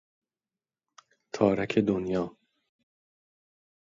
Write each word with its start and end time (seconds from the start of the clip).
تارکه 1.33 1.81
دنیا 1.81 2.37